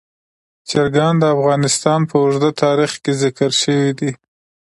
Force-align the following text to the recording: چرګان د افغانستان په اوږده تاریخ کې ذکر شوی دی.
چرګان 0.69 1.13
د 1.19 1.23
افغانستان 1.35 1.99
په 2.09 2.15
اوږده 2.21 2.49
تاریخ 2.63 2.91
کې 3.03 3.11
ذکر 3.23 3.49
شوی 3.61 3.91
دی. 3.99 4.11